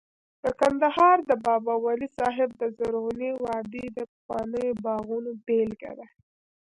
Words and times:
د 0.43 0.45
کندهار 0.61 1.17
د 1.29 1.31
بابا 1.45 1.73
ولی 1.85 2.07
صاحب 2.17 2.49
د 2.61 2.63
زرغونې 2.77 3.31
وادۍ 3.43 3.85
د 3.97 3.99
پخوانیو 4.11 4.79
باغونو 4.85 5.31
بېلګه 5.45 5.91
ده 5.99 6.07